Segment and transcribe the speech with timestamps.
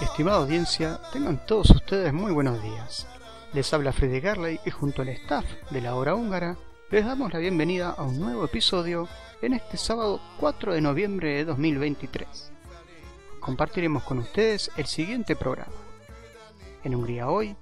[0.00, 3.06] Estimada audiencia, tengan todos ustedes muy buenos días.
[3.52, 6.56] Les habla Freddy Garley y junto al staff de la hora húngara
[6.90, 9.08] les damos la bienvenida a un nuevo episodio
[9.42, 12.55] en este sábado 4 de noviembre de 2023.
[13.46, 15.72] Compartiremos con ustedes el siguiente programa.
[16.82, 17.54] En Hungría hoy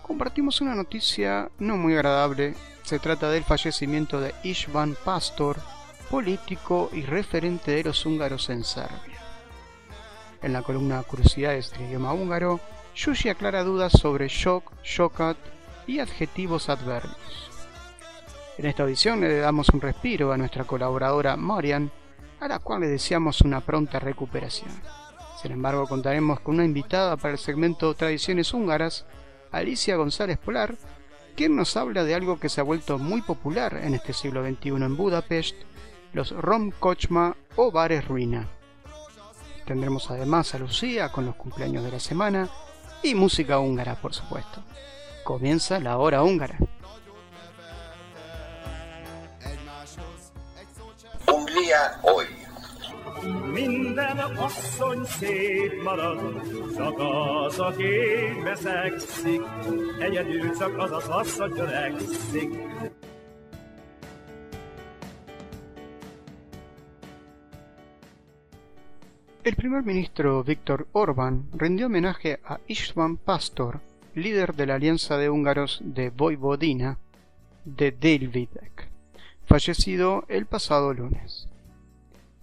[0.00, 2.54] compartimos una noticia no muy agradable.
[2.84, 5.56] Se trata del fallecimiento de István Pastor,
[6.08, 9.18] político y referente de los húngaros en Serbia.
[10.42, 12.60] En la columna Curiosidades del idioma húngaro,
[12.94, 15.36] Yushi aclara dudas sobre shock, shockat
[15.88, 17.50] y adjetivos adverbios.
[18.58, 21.90] En esta audición le damos un respiro a nuestra colaboradora Marian,
[22.38, 25.01] a la cual le deseamos una pronta recuperación.
[25.42, 29.06] Sin embargo, contaremos con una invitada para el segmento Tradiciones húngaras,
[29.50, 30.76] Alicia González Polar,
[31.34, 34.68] quien nos habla de algo que se ha vuelto muy popular en este siglo XXI
[34.68, 35.56] en Budapest,
[36.12, 38.48] los rom kochma o bares ruina.
[39.66, 42.48] Tendremos además a Lucía con los cumpleaños de la semana
[43.02, 44.62] y música húngara, por supuesto.
[45.24, 46.56] Comienza la hora húngara.
[51.26, 52.41] Hungría hoy.
[69.44, 73.80] El primer ministro Víctor Orbán rindió homenaje a István Pastor,
[74.16, 76.98] líder de la Alianza de Húngaros de Vojvodina
[77.64, 78.88] de Délvidek,
[79.44, 81.51] fallecido el pasado lunes.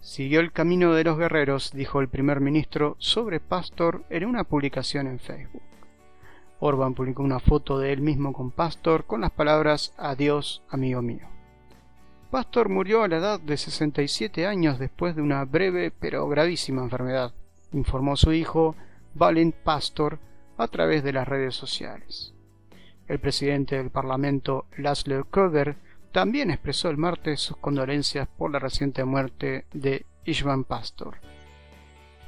[0.00, 5.06] Siguió el camino de los guerreros, dijo el primer ministro sobre Pastor en una publicación
[5.06, 5.62] en Facebook.
[6.58, 11.28] Orbán publicó una foto de él mismo con Pastor con las palabras Adiós, amigo mío.
[12.30, 17.34] Pastor murió a la edad de 67 años después de una breve pero gravísima enfermedad,
[17.72, 18.76] informó su hijo
[19.14, 20.18] Valent Pastor
[20.56, 22.32] a través de las redes sociales.
[23.06, 25.76] El presidente del Parlamento, Laszlo Köver,
[26.12, 31.18] también expresó el martes sus condolencias por la reciente muerte de István Pastor.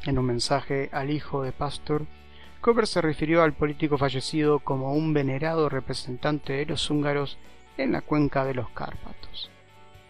[0.04, 2.06] En un mensaje al hijo de Pastor,
[2.60, 7.38] Köver se refirió al político fallecido como un venerado representante de los húngaros
[7.76, 9.52] en la cuenca de los Cárpatos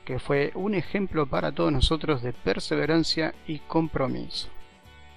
[0.05, 4.49] que fue un ejemplo para todos nosotros de perseverancia y compromiso.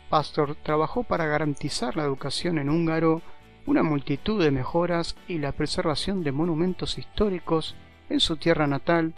[0.09, 3.21] Pastor trabajó para garantizar la educación en húngaro,
[3.65, 7.75] una multitud de mejoras y la preservación de monumentos históricos
[8.09, 9.13] en su tierra natal,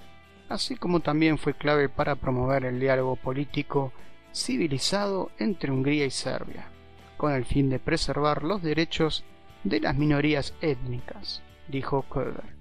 [0.49, 3.91] así como también fue clave para promover el diálogo político
[4.33, 6.69] civilizado entre Hungría y Serbia,
[7.17, 9.23] con el fin de preservar los derechos
[9.63, 12.55] de las minorías étnicas, dijo Köber.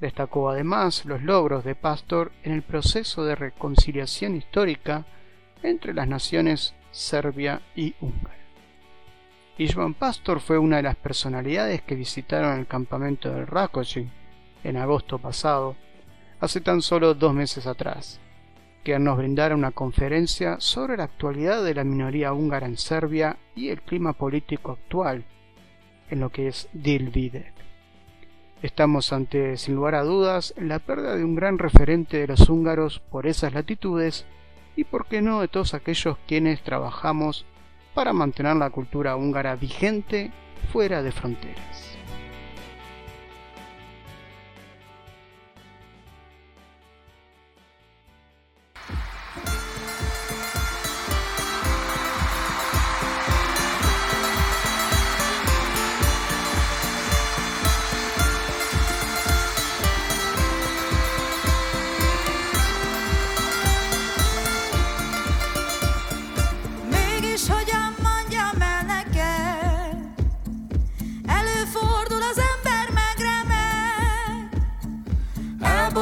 [0.00, 5.06] Destacó además los logros de Pastor en el proceso de reconciliación histórica
[5.62, 8.36] entre las naciones Serbia y Húngara.
[9.58, 14.08] István Pastor fue una de las personalidades que visitaron el campamento del Rakosi
[14.64, 15.76] en agosto pasado,
[16.40, 18.20] hace tan solo dos meses atrás,
[18.84, 23.68] que nos brindara una conferencia sobre la actualidad de la minoría húngara en Serbia y
[23.68, 25.24] el clima político actual
[26.10, 27.52] en lo que es Dilvide.
[28.62, 32.98] Estamos ante, sin lugar a dudas, la pérdida de un gran referente de los húngaros
[32.98, 34.26] por esas latitudes
[34.74, 37.46] y, por qué no, de todos aquellos quienes trabajamos
[37.94, 40.32] para mantener la cultura húngara vigente
[40.72, 41.97] fuera de fronteras.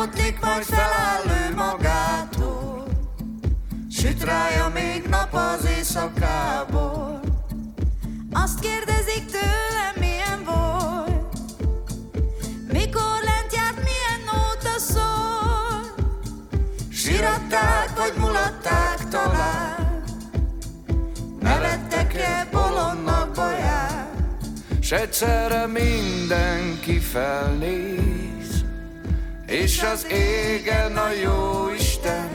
[0.06, 2.86] Elbotlik, majd feláll ő magától.
[3.90, 7.20] Süt rája még nap az éjszakából.
[8.32, 11.38] Azt kérdezik tőlem, milyen volt?
[12.72, 16.06] Mikor lent járt, milyen nóta szól?
[16.92, 20.04] Siratták, vagy mulatták tovább
[21.40, 24.14] Nevettek-e bolondnak baját?
[24.80, 28.25] S egyszerre mindenki felnéz
[29.46, 32.30] És az égen a jó Isten.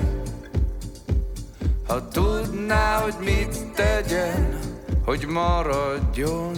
[1.88, 4.60] Ha tudná, hogy mit tegyen
[5.06, 6.56] Hogy maradjon,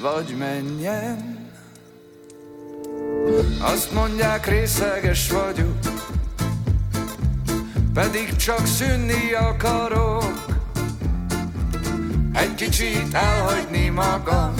[0.00, 1.48] vagy menjen.
[3.60, 5.78] Azt mondják részeges vagyok
[7.94, 10.44] Pedig csak szűnni akarok.
[12.32, 14.54] Egy kicsit elhagyni magam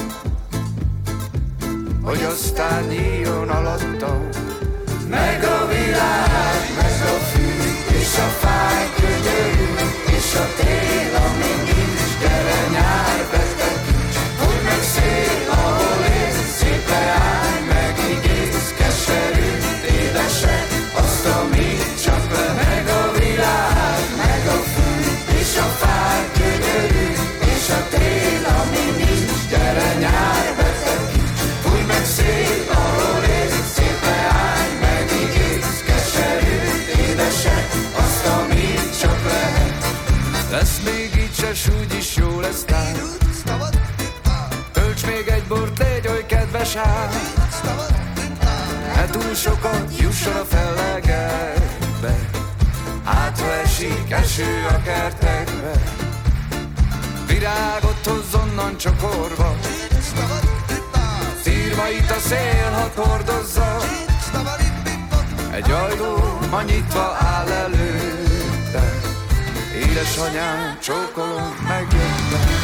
[2.03, 4.29] hogy aztán nyíljon alattam.
[5.11, 6.30] Meg a
[49.11, 52.15] túl sokat jusson a fellegekbe,
[53.05, 55.73] hátra esik eső a kertekbe.
[57.27, 59.55] Virágot hozz onnan csokorba,
[61.43, 63.77] Szírmait a szél, ha hordozza.
[65.53, 68.99] Egy ajtó ma nyitva áll előtte.
[69.75, 72.60] Édesanyám, csókolom, megjöttem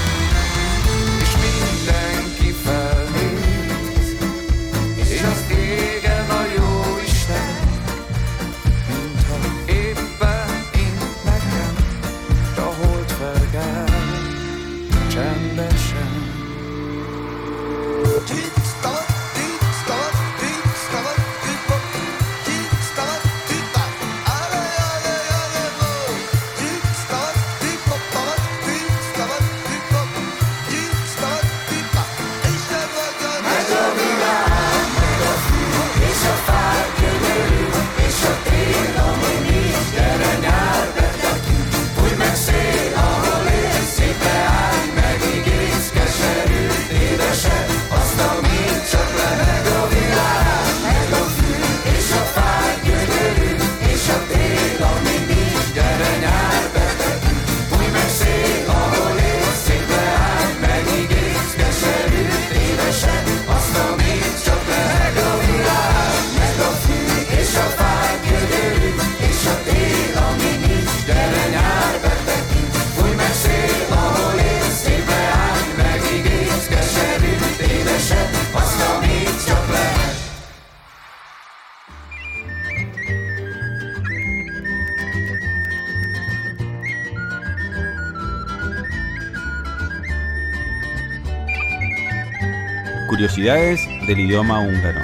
[93.37, 95.01] Curiosidades del idioma húngaro.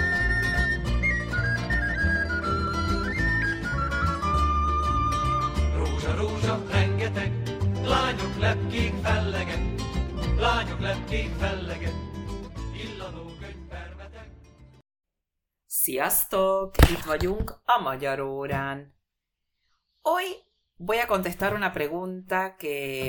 [15.67, 16.77] Sziasztok!
[16.91, 18.95] Itt vagyunk a magyar órán.
[20.01, 20.25] Hoy
[20.77, 23.09] voy a contestar una pregunta que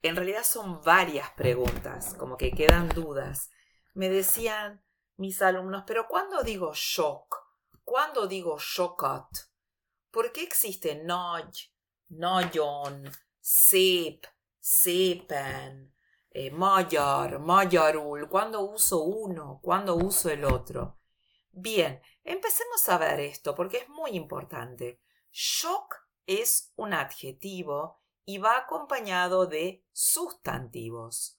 [0.00, 3.50] en realidad son varias preguntas, como que quedan dudas.
[3.94, 4.82] Me decían
[5.16, 7.36] mis alumnos, pero ¿cuándo digo shock?
[7.84, 9.28] ¿Cuándo digo shockat?
[10.10, 11.70] ¿Por qué existe nagy,
[12.06, 14.26] nagyon, szép,
[14.58, 15.94] szépen,
[16.28, 18.28] eh, magyar, magyarul?
[18.28, 19.60] ¿Cuándo uso uno?
[19.62, 20.98] ¿Cuándo uso el otro?
[21.50, 25.02] Bien, empecemos a ver esto porque es muy importante.
[25.30, 25.96] Shock
[26.26, 31.38] es un adjetivo y va acompañado de sustantivos.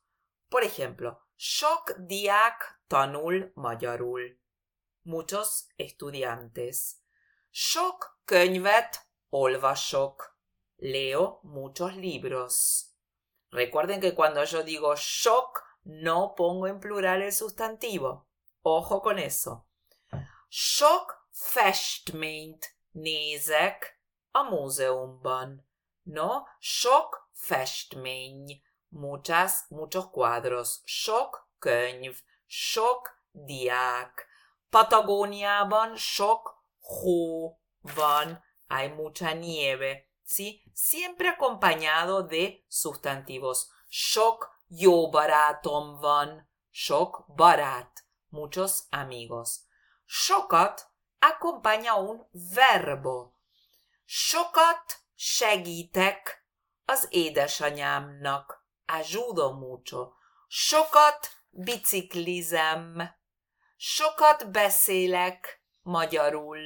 [0.50, 4.40] Por ejemplo, sok diák tanul magyarul.
[5.02, 6.96] Muchos estudiantes.
[7.52, 10.38] Sok könyvet olvasok.
[10.78, 12.86] Leo muchos libros.
[13.50, 18.28] Recuerden que cuando yo digo sok, no pongo en plural el sustantivo.
[18.62, 19.66] Ojo con eso.
[20.50, 24.00] Sok festményt nézek
[24.32, 25.66] a múzeumban.
[26.04, 28.62] No, sok festmény.
[28.94, 30.82] Muchas, muchos cuadros.
[30.86, 34.28] Sok könyv, sok diák.
[34.70, 40.64] Patagóniában sok hó van, hay mucha nieve, ¿sí?
[40.74, 43.70] Siempre acompañado de sustantivos.
[43.90, 49.68] Sok jó barátom van, sok barát, muchos amigos.
[50.06, 53.34] Sokat acompaña un verbo.
[54.06, 56.48] Sokat segítek
[56.86, 58.63] az édesanyámnak.
[58.86, 60.14] Ayudo mucho.
[60.48, 63.10] Sokat biciklizem.
[63.78, 66.60] Sokat beszélek magyarul.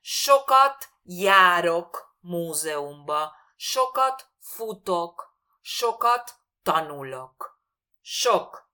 [0.00, 3.32] Sokat járok múzeumba.
[3.56, 5.38] Sokat futok.
[5.62, 7.60] Sokat tanulok.
[8.02, 8.66] Sok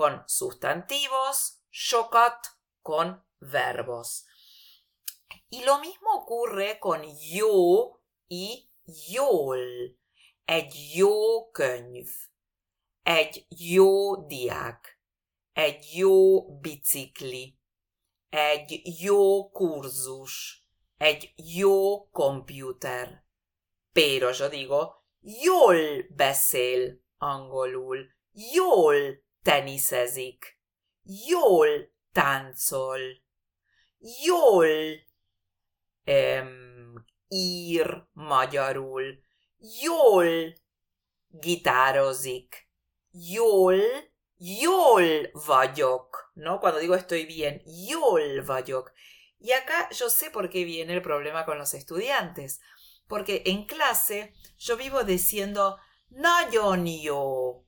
[0.00, 2.46] con sustantivos, sokat
[2.82, 4.24] con verbos.
[5.50, 9.99] Y lo mismo ocurre con yo y jól.
[10.50, 12.08] Egy jó könyv.
[13.02, 15.00] Egy jó diák.
[15.52, 17.58] Egy jó bicikli.
[18.28, 20.64] Egy jó kurzus.
[20.98, 23.24] Egy jó komputer.
[23.92, 25.76] Pero yo digo, jól
[26.16, 28.06] beszél angolul.
[28.54, 30.60] Jól teniszezik.
[31.28, 33.00] Jól táncol.
[34.24, 34.68] Jól
[36.04, 39.28] em, ír magyarul.
[39.60, 40.54] Jól
[41.40, 42.68] gitározik.
[43.10, 43.80] Jól,
[44.36, 46.32] jól vagyok.
[46.34, 46.58] ¿No?
[46.58, 48.92] Cuando digo estoy bien, jól vagyok.
[49.38, 52.60] Y acá yo sé por qué viene el problema con los estudiantes.
[53.06, 57.64] Porque en clase yo vivo diciendo Nayon yo.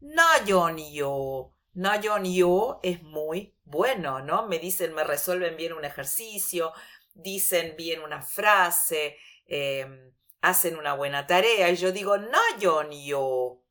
[0.00, 1.52] Nayon yo.
[1.74, 4.46] Nayon yo es muy bueno, ¿no?
[4.46, 6.72] Me dicen, me resuelven bien un ejercicio,
[7.14, 9.16] dicen bien una frase,
[9.46, 10.12] eh,
[10.44, 11.70] hacen una buena tarea.
[11.70, 13.62] Y yo digo, Nayon yo.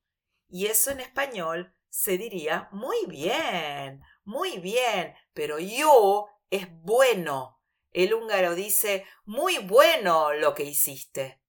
[0.50, 7.62] Y eso en español se diría muy bien, muy bien, pero yo es bueno.
[7.92, 11.42] El húngaro dice, muy bueno lo que hiciste.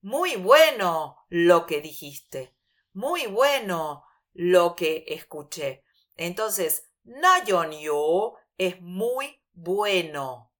[0.00, 2.56] Muy bueno lo que dijiste.
[2.92, 5.82] Muy bueno lo que escuché.
[6.16, 10.52] Entonces, Nayon yo es muy bueno.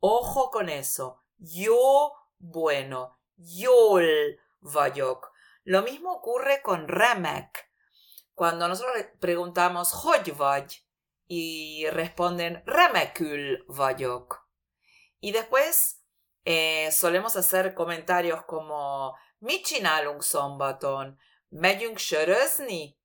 [0.00, 1.22] Ojo con eso.
[1.38, 3.21] Yo bueno.
[3.44, 5.32] Yol vagyok.
[5.64, 7.70] Lo mismo ocurre con remek.
[8.34, 10.32] Cuando nosotros preguntamos hogy
[11.26, 14.48] y responden remekül vagyok.
[15.20, 16.02] Y después
[16.44, 21.18] eh, solemos hacer comentarios como mit csinálunk szombaton?
[21.48, 22.98] Megyünk sörözni?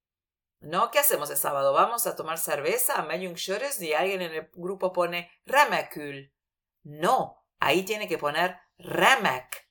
[0.59, 0.89] ¿No?
[0.89, 1.71] ¿Qué hacemos el sábado?
[1.73, 3.01] ¿Vamos a tomar cerveza?
[3.01, 3.87] Megyünk sörözni?
[3.87, 6.31] Y alguien en el grupo pone remekül.
[6.81, 9.66] No, ahí tiene que poner remek.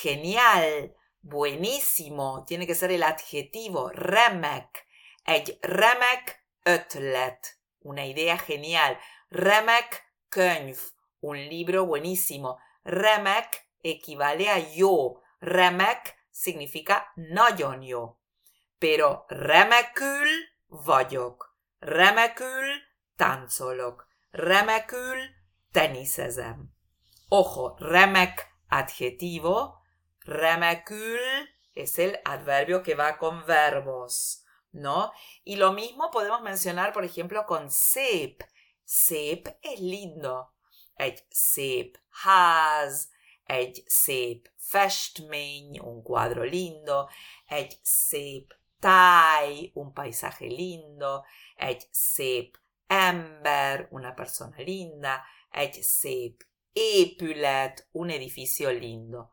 [0.00, 2.44] Genial, buenísimo.
[2.46, 4.86] Tiene que ser el adjetivo remek.
[5.22, 7.58] Egy remek ötlet.
[7.78, 8.96] Una idea genial.
[9.28, 10.78] Remek könyv.
[11.20, 12.58] Un libro buenísimo.
[12.82, 15.20] Remek equivale a yo.
[15.38, 18.16] Remek significa nagyon jó.
[18.78, 20.28] Pero remekül
[20.66, 21.56] vagyok.
[21.78, 22.66] Remekül
[23.16, 24.08] táncolok.
[24.30, 25.18] Remekül
[25.72, 26.74] teniszezem.
[27.28, 29.80] Ojo, remek adjetivo.
[30.24, 31.18] Remekül
[31.74, 35.12] es el adverbio que va con verbos, ¿no?
[35.44, 38.44] Y lo mismo podemos mencionar, por ejemplo, con szép.
[38.84, 40.52] Szép es lindo.
[40.94, 43.08] Egy szép ház,
[43.44, 47.08] egy szép festmény, un cuadro lindo,
[47.46, 51.22] egy szép táj, un paisaje lindo,
[51.56, 59.30] egy szép ember, una persona linda, egy szép épület, un edificio lindo.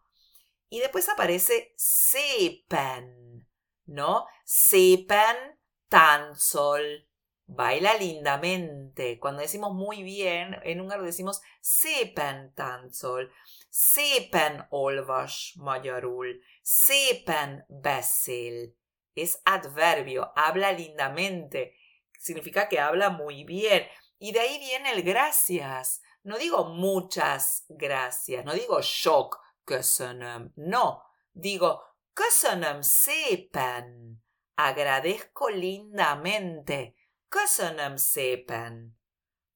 [0.70, 3.48] Y después aparece szépen,
[3.86, 4.28] ¿no?
[4.46, 5.60] Szépen
[5.90, 7.08] táncol,
[7.48, 9.20] baila lindamente.
[9.20, 13.32] Cuando decimos muy bien, en húngaro decimos szépen táncol,
[13.70, 18.76] szépen olvas magyarul, szépen beszél.
[19.16, 21.74] Es adverbio, habla lindamente,
[22.20, 23.88] significa que habla muy bien.
[24.20, 26.02] Y de ahí viene el gracias.
[26.22, 30.98] No digo muchas gracias, no digo sok köszönöm, no,
[31.32, 31.80] digo
[32.14, 34.16] köszönöm szépen,
[34.56, 36.94] agradezco lindamente,
[37.28, 39.00] köszönöm szépen.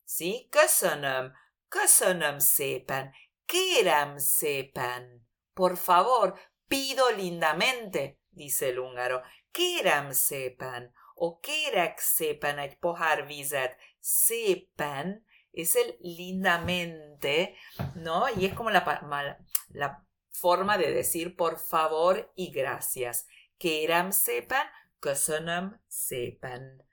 [0.05, 0.47] ¿Sí?
[0.49, 1.33] Köszönöm,
[1.67, 3.11] köszönöm szépen,
[3.45, 5.27] kérem szépen.
[5.53, 9.19] Por favor, pido lindamente, dice el húngaro.
[9.51, 13.77] Kérem szépen, o kérek szépen egy pohár vizet.
[13.99, 17.55] Szépen es el lindamente,
[17.95, 18.25] ¿no?
[18.35, 18.83] Y es como la,
[20.31, 23.27] forma de decir por favor y gracias.
[23.57, 24.65] kérem szépen,
[24.99, 26.83] köszönöm szépen.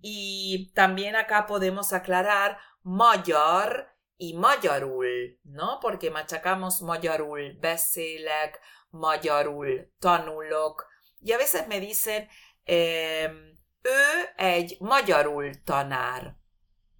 [0.00, 5.78] Y también acá podemos aclarar magyar y magyarul, ¿no?
[5.80, 10.86] Porque machacamos magyarul, beszélek, magyarul, tanulok.
[11.20, 12.28] Y a veces me dicen,
[12.64, 13.30] eh,
[13.82, 16.36] ő egy magyarul tanár.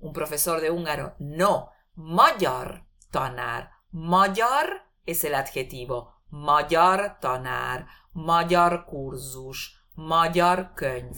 [0.06, 1.14] Un profesor de húngaro.
[1.18, 3.70] No, magyar tanár.
[3.90, 6.08] Magyar es el adjetivo.
[6.28, 11.16] Magyar tanár, magyar kurzus, magyar könyv.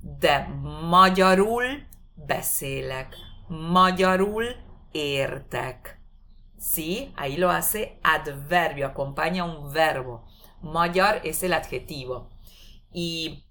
[0.00, 0.48] De
[0.90, 1.64] magyarul
[2.14, 3.16] beszélek,
[3.48, 4.44] magyarul
[4.92, 6.00] értek.
[6.58, 10.24] Sí, ahí lo hace adverbio, acompaña un verbo.
[10.60, 12.30] Magyar es el adjetivo.
[12.92, 13.44] Y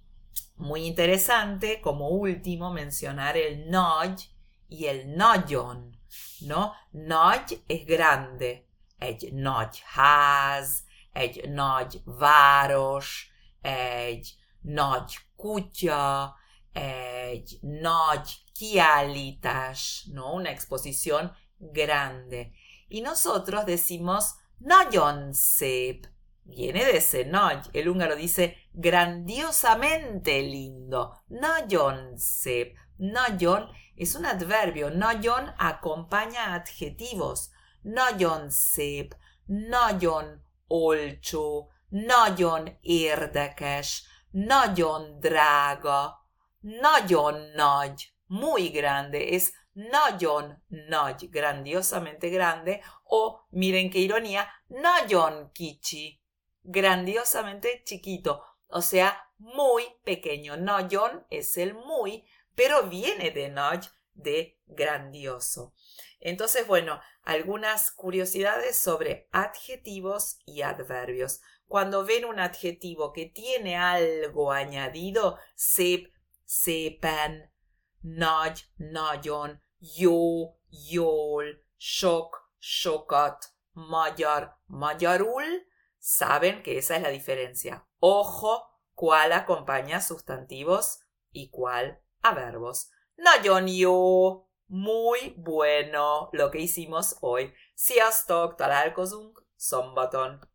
[0.55, 4.31] muy interesante, como último, mencionar el nagy
[4.71, 5.99] y el nagyon,
[6.39, 6.71] ¿no?
[6.91, 8.63] Nagy es grande.
[8.97, 16.35] Egy nagy ház, egy nagy város, egy nagy kutya,
[16.73, 20.33] egy nagy kiállítás, ¿no?
[20.33, 22.47] Una exposición grande.
[22.87, 24.23] Y nosotros decimos
[24.57, 26.09] nagyon szép.
[26.43, 27.67] Viene de ese nagy.
[27.71, 31.13] El húngaro dice grandiosamente lindo.
[31.27, 32.77] Nagyon szép.
[32.97, 33.69] Nagyon
[34.01, 34.89] es un adverbio.
[34.89, 37.39] Nagyon acompaña adjetivos.
[37.81, 39.15] Nagyon szép.
[39.45, 41.71] Nagyon olcsó.
[41.89, 44.03] Nagyon érdekes.
[44.31, 46.27] Nagyon drága.
[46.59, 48.13] Nagyon nagy.
[48.25, 49.17] Muy grande.
[49.17, 51.29] Es nagyon nagy.
[51.29, 52.79] Grandiosamente grande.
[53.03, 56.21] O, miren qué ironía, nagyon kicsi.
[56.61, 58.41] Grandiosamente chiquito.
[58.67, 60.55] O sea, muy pequeño.
[60.55, 62.23] Nagyon es el muy,
[62.55, 65.73] pero viene de noj, de grandioso.
[66.19, 71.41] Entonces, bueno, algunas curiosidades sobre adjetivos y adverbios.
[71.67, 76.11] Cuando ven un adjetivo que tiene algo añadido, sep,
[76.45, 77.51] sepan,
[78.01, 85.65] nagy, nagyon, jó, jól, sok, sokat, magyar, magyarul,
[85.97, 87.87] saben que esa es la diferencia.
[87.99, 90.99] Ojo, cuál acompaña sustantivos
[91.31, 92.79] y cuál a verbos.
[93.15, 94.31] Nagyon jó,
[94.65, 97.51] muy bueno lo que hicimos hoy.
[97.75, 100.49] Sziasztok, találkozunk szombaton.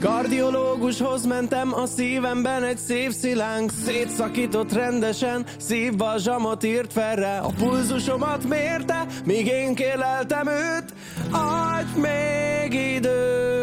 [0.00, 9.06] Kardiológushoz mentem, a szívemben egy szép szilánk Szétszakított rendesen, szívbalzsamot írt felre A pulzusomat mérte,
[9.24, 10.94] míg én kérleltem őt
[11.30, 13.57] Adj még időt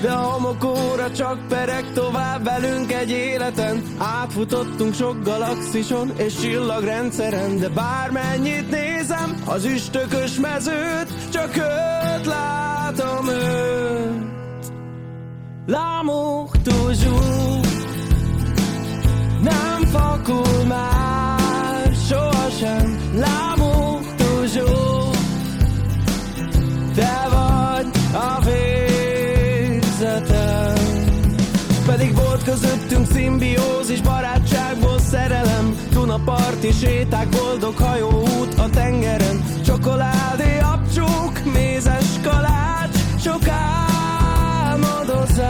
[0.00, 3.82] de a homokóra csak pereg tovább velünk egy életen.
[3.98, 13.78] Átfutottunk sok galaxison és csillagrendszeren De bármennyit nézem az üstökös mezőt Csak őt látom őt.
[15.68, 17.66] L'amour toujours
[19.42, 22.98] Nem fakul már sohasem.
[23.14, 25.16] L'amour toujours
[26.94, 28.40] Te vagy a
[32.60, 35.76] közöttünk szimbiózis Barátságból szerelem.
[35.90, 39.44] Dunaparti séták, boldog hajóút a tengeren.
[39.64, 43.48] Csokoládé, abcsók, mézes kalács Sok
[44.68, 45.46] álmodozás.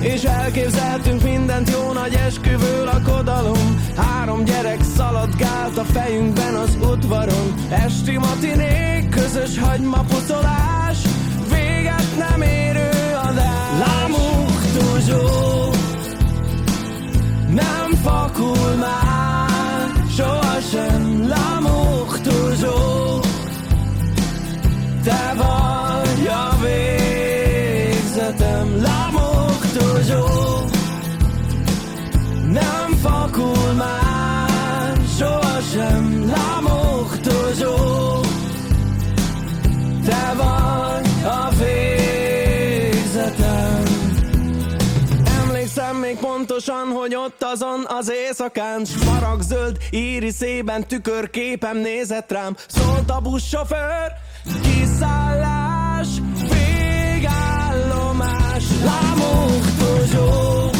[0.00, 3.82] És elképzeltünk mindent jó nagy esküvő lakodalom.
[3.96, 7.54] Három gyerek szaladgált a fejünkben az udvaron.
[7.70, 10.68] Esti matinék, közös hagymapucolás
[46.58, 52.56] pontosan, hogy ott azon az éjszakán Smaragzöld íriszében tükörképem nézett rám.
[52.68, 54.12] Szólt a buszsofőr,
[54.62, 56.06] kiszállás,
[56.40, 60.76] végállomás L'amour toujours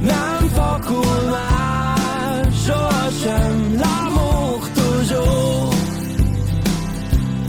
[0.00, 3.78] Nem fakul már sohasem.
[3.78, 5.74] L'amour toujours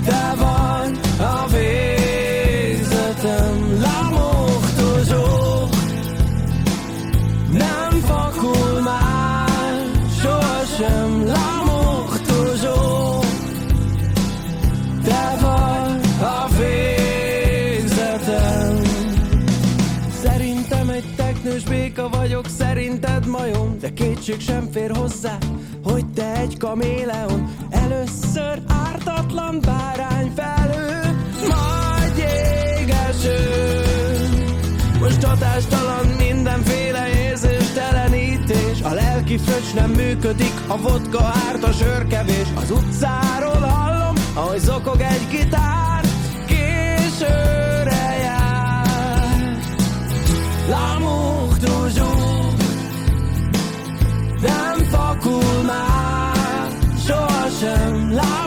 [0.06, 1.07] Te vagy
[24.28, 25.38] kétség sem fér hozzá,
[25.84, 31.02] hogy te egy kaméleon, először ártatlan bárány felő,
[31.48, 33.38] majd jégeső.
[35.00, 42.72] Most hatástalan mindenféle érzéstelenítés, a lelki fröccs nem működik, a vodka árt a sörkevés, az
[42.72, 46.04] utcáról hallom, ahogy zokog egy gitár,
[46.48, 47.66] későre
[55.28, 57.18] 出马，说
[57.50, 58.46] 声老。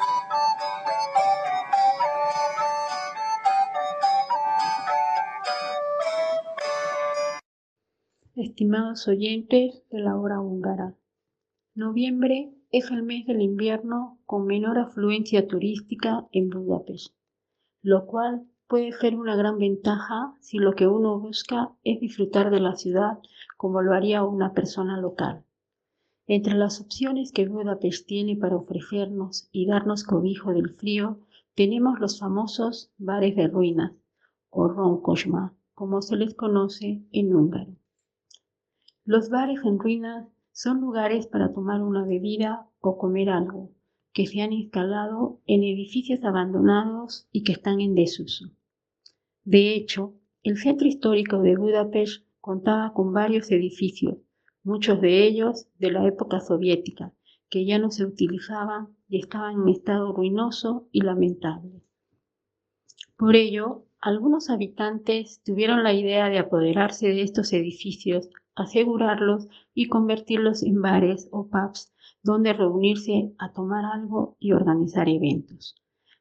[8.61, 10.95] Estimados oyentes de la hora húngara,
[11.73, 17.15] noviembre es el mes del invierno con menor afluencia turística en Budapest,
[17.81, 22.59] lo cual puede ser una gran ventaja si lo que uno busca es disfrutar de
[22.59, 23.17] la ciudad
[23.57, 25.43] como lo haría una persona local.
[26.27, 31.17] Entre las opciones que Budapest tiene para ofrecernos y darnos cobijo del frío,
[31.55, 33.93] tenemos los famosos bares de ruinas,
[34.51, 37.80] o ronkosma, como se les conoce en húngaro.
[39.03, 43.71] Los bares en ruinas son lugares para tomar una bebida o comer algo,
[44.13, 48.51] que se han instalado en edificios abandonados y que están en desuso.
[49.43, 54.17] De hecho, el centro histórico de Budapest contaba con varios edificios,
[54.63, 57.13] muchos de ellos de la época soviética,
[57.49, 61.81] que ya no se utilizaban y estaban en estado ruinoso y lamentable.
[63.17, 70.63] Por ello, algunos habitantes tuvieron la idea de apoderarse de estos edificios, asegurarlos y convertirlos
[70.63, 75.75] en bares o pubs donde reunirse a tomar algo y organizar eventos.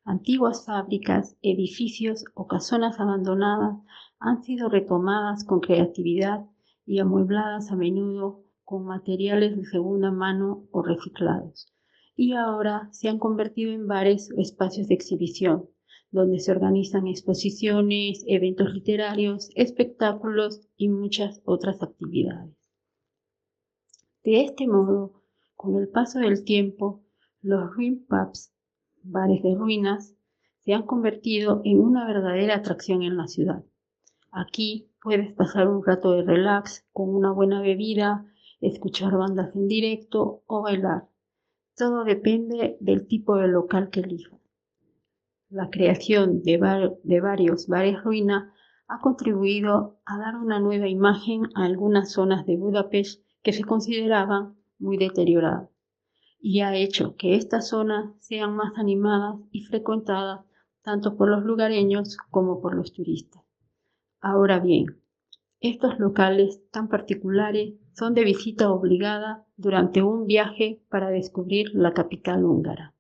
[0.04, 3.76] Antiguas fábricas, edificios o casonas abandonadas
[4.18, 6.46] han sido retomadas con creatividad
[6.86, 11.72] y amuebladas a menudo con materiales de segunda mano o reciclados.
[12.16, 15.68] Y ahora se han convertido en bares o espacios de exhibición,
[16.10, 22.54] donde se organizan exposiciones, eventos literarios, espectáculos y muchas otras actividades.
[24.24, 25.22] De este modo,
[25.56, 27.02] con el paso del tiempo,
[27.42, 28.52] los ruin pubs,
[29.02, 30.14] bares de ruinas,
[30.58, 33.64] se han convertido en una verdadera atracción en la ciudad.
[34.30, 38.26] Aquí puedes pasar un rato de relax con una buena bebida,
[38.60, 41.08] escuchar bandas en directo o bailar.
[41.76, 44.39] Todo depende del tipo de local que elijas.
[45.50, 48.54] La creación de, var- de varios bares ruina
[48.88, 54.56] ha contribuido a dar una nueva imagen a algunas zonas de Budapest que se consideraban
[54.78, 55.68] muy deterioradas
[56.40, 60.40] y ha hecho que estas zonas sean más animadas y frecuentadas
[60.82, 63.42] tanto por los lugareños como por los turistas.
[64.20, 65.02] Ahora bien,
[65.60, 72.44] estos locales tan particulares son de visita obligada durante un viaje para descubrir la capital
[72.44, 72.94] húngara.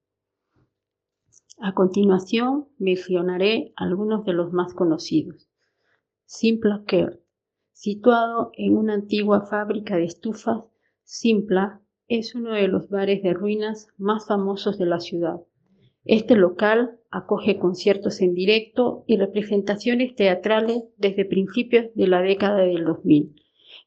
[1.62, 5.50] A continuación mencionaré algunos de los más conocidos.
[6.24, 7.20] Simpla Kert,
[7.72, 10.64] situado en una antigua fábrica de estufas,
[11.02, 15.42] Simpla es uno de los bares de ruinas más famosos de la ciudad.
[16.06, 22.86] Este local acoge conciertos en directo y representaciones teatrales desde principios de la década del
[22.86, 23.34] 2000,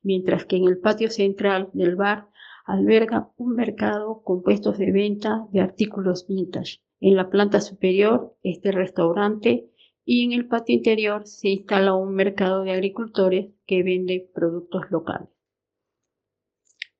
[0.04, 2.30] mientras que en el patio central del bar
[2.66, 6.84] alberga un mercado con puestos de venta de artículos vintage.
[7.06, 9.70] En la planta superior está el restaurante
[10.06, 15.28] y en el patio interior se instala un mercado de agricultores que vende productos locales.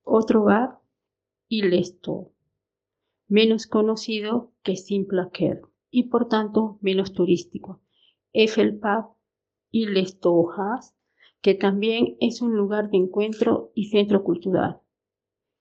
[0.04, 0.80] Otro bar,
[1.48, 2.34] Ilesto,
[3.30, 7.82] menos conocido que Simple Care y por tanto menos turístico.
[8.34, 9.16] Es el pub
[9.72, 10.94] Ilesto House,
[11.40, 14.82] que también es un lugar de encuentro y centro cultural.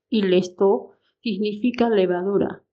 [0.08, 2.64] Ilesto significa levadura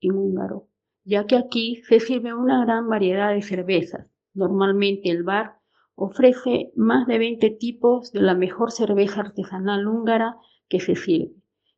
[0.00, 0.68] en húngaro,
[1.06, 4.06] ya que aquí se sirve una gran variedad de cervezas.
[4.34, 5.60] Normalmente el bar
[5.94, 10.36] ofrece más de 20 tipos de la mejor cerveza artesanal húngara
[10.68, 11.32] que se sirve,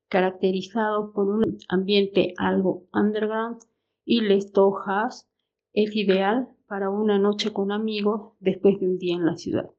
[0.08, 3.58] caracterizado por un ambiente algo underground
[4.04, 5.28] y Les House
[5.74, 9.70] es ideal para una noche con amigos después de un día en la ciudad.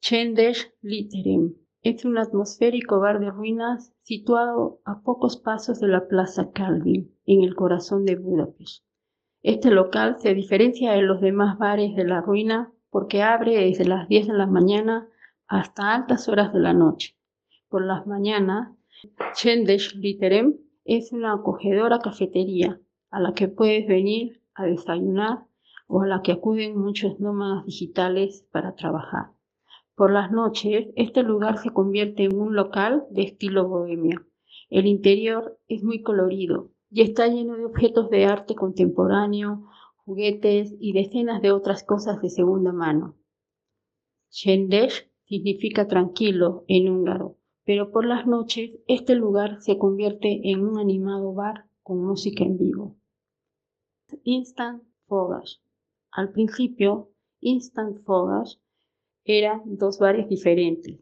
[0.00, 6.52] Csendes Literem es un atmosférico bar de ruinas situado a pocos pasos de la Plaza
[6.52, 8.84] Calvin, en el corazón de Budapest.
[9.42, 14.06] Este local se diferencia de los demás bares de la ruina porque abre desde las
[14.06, 15.08] 10 de la mañana
[15.48, 17.16] hasta altas horas de la noche.
[17.68, 18.70] Por las mañanas,
[19.34, 25.46] Csendes Literem es una acogedora cafetería a la que puedes venir a desayunar
[25.88, 29.31] o a la que acuden muchos nómadas digitales para trabajar.
[29.94, 34.26] Por las noches, este lugar se convierte en un local de estilo bohemio.
[34.70, 40.92] El interior es muy colorido y está lleno de objetos de arte contemporáneo, juguetes y
[40.92, 43.16] decenas de otras cosas de segunda mano.
[44.30, 50.78] Csendes significa tranquilo en húngaro, pero por las noches este lugar se convierte en un
[50.78, 52.96] animado bar con música en vivo.
[54.24, 55.62] Instant Fogas.
[56.10, 58.60] Al principio, Instant Fogas
[59.24, 61.00] eran dos bares diferentes,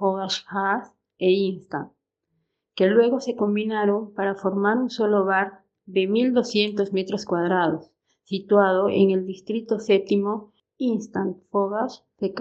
[0.00, 1.92] Haas e Instant,
[2.74, 7.90] que luego se combinaron para formar un solo bar de 1.200 metros cuadrados,
[8.22, 10.52] situado en el distrito séptimo.
[10.76, 12.32] Instant Fogas se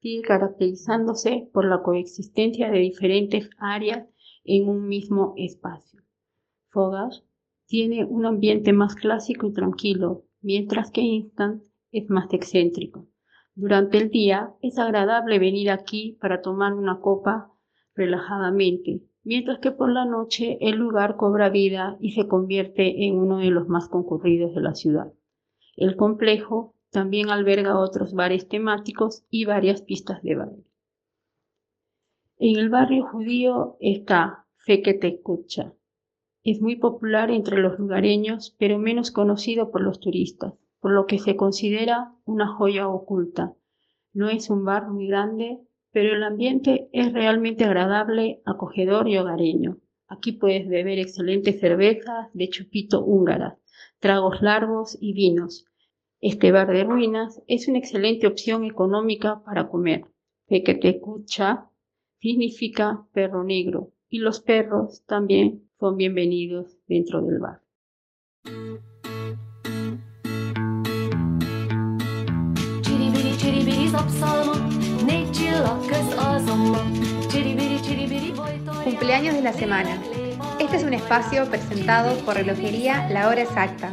[0.00, 4.08] sigue caracterizándose por la coexistencia de diferentes áreas
[4.42, 6.02] en un mismo espacio.
[6.70, 7.24] Fogas
[7.66, 13.06] tiene un ambiente más clásico y tranquilo, mientras que Instant es más excéntrico.
[13.56, 17.52] Durante el día es agradable venir aquí para tomar una copa
[17.94, 23.38] relajadamente, mientras que por la noche el lugar cobra vida y se convierte en uno
[23.38, 25.12] de los más concurridos de la ciudad.
[25.76, 30.64] El complejo también alberga otros bares temáticos y varias pistas de baile.
[32.38, 35.20] En el barrio judío está Fekete
[36.42, 41.18] Es muy popular entre los lugareños, pero menos conocido por los turistas por lo que
[41.18, 43.54] se considera una joya oculta.
[44.12, 45.58] No es un bar muy grande,
[45.92, 49.78] pero el ambiente es realmente agradable, acogedor y hogareño.
[50.08, 53.56] Aquí puedes beber excelentes cervezas de chupito húngara,
[53.98, 55.64] tragos largos y vinos.
[56.20, 60.04] Este bar de ruinas es una excelente opción económica para comer.
[60.48, 61.70] Pequetecucha
[62.20, 67.62] significa perro negro y los perros también son bienvenidos dentro del bar.
[78.82, 79.98] Cumpleaños de la semana.
[80.58, 83.92] Este es un espacio presentado por Relojería La Hora Exacta.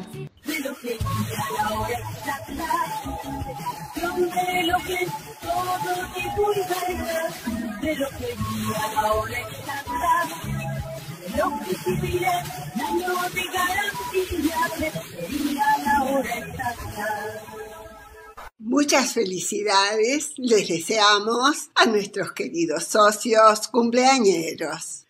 [18.64, 25.08] Muchas felicidades les deseamos a nuestros queridos socios cumpleañeros.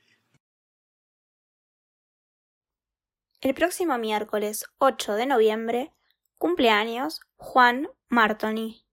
[3.41, 5.93] El próximo miércoles 8 de noviembre,
[6.37, 8.85] cumpleaños Juan Martoni.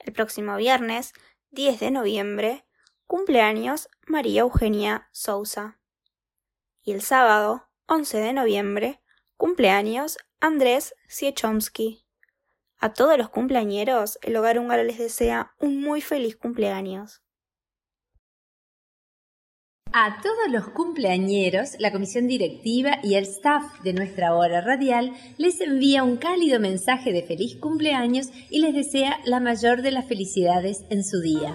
[0.00, 1.12] El próximo viernes
[1.52, 2.66] 10 de noviembre,
[3.06, 5.78] cumpleaños María Eugenia Sousa.
[6.82, 9.00] Y el sábado 11 de noviembre,
[9.36, 12.02] cumpleaños Andrés Siechomsky.
[12.84, 17.22] A todos los cumpleañeros, el Hogar Húngaro les desea un muy feliz cumpleaños.
[19.92, 25.60] A todos los cumpleañeros, la comisión directiva y el staff de nuestra hora radial les
[25.60, 30.84] envía un cálido mensaje de feliz cumpleaños y les desea la mayor de las felicidades
[30.90, 31.54] en su día.